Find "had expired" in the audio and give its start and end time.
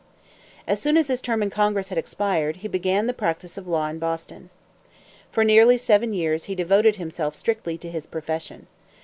1.89-2.55